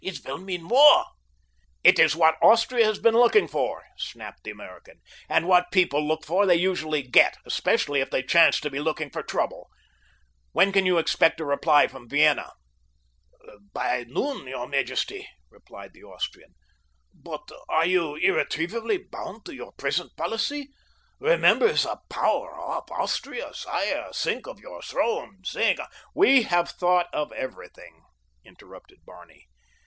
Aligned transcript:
"It 0.03 0.25
will 0.25 0.39
mean 0.39 0.67
war!" 0.67 1.05
"It 1.83 1.99
is 1.99 2.15
what 2.15 2.35
Austria 2.41 2.85
has 2.85 2.97
been 2.97 3.13
looking 3.13 3.47
for," 3.47 3.83
snapped 3.99 4.43
the 4.43 4.49
American, 4.49 4.99
"and 5.29 5.47
what 5.47 5.71
people 5.71 6.03
look 6.07 6.25
for 6.25 6.47
they 6.47 6.55
usually 6.55 7.03
get, 7.03 7.37
especially 7.45 8.01
if 8.01 8.09
they 8.09 8.23
chance 8.23 8.59
to 8.61 8.71
be 8.71 8.79
looking 8.79 9.11
for 9.11 9.21
trouble. 9.21 9.69
When 10.53 10.71
can 10.71 10.87
you 10.87 10.97
expect 10.97 11.39
a 11.39 11.45
reply 11.45 11.85
from 11.85 12.09
Vienna?" 12.09 12.51
"By 13.73 14.05
noon, 14.07 14.47
your 14.47 14.67
majesty," 14.67 15.29
replied 15.51 15.93
the 15.93 16.01
Austrian, 16.01 16.55
"but 17.13 17.51
are 17.69 17.85
you 17.85 18.15
irretrievably 18.15 18.97
bound 19.11 19.45
to 19.45 19.53
your 19.53 19.71
present 19.73 20.15
policy? 20.17 20.69
Remember 21.19 21.71
the 21.73 21.99
power 22.09 22.59
of 22.59 22.89
Austria, 22.91 23.53
sire. 23.53 24.09
Think 24.15 24.47
of 24.47 24.59
your 24.59 24.81
throne. 24.81 25.43
Think—" 25.47 25.79
"We 26.15 26.41
have 26.41 26.71
thought 26.71 27.05
of 27.13 27.31
everything," 27.33 28.01
interrupted 28.43 29.05
Barney. 29.05 29.45